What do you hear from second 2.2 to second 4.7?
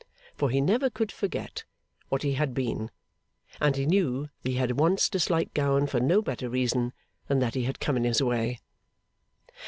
he had been; and he knew that he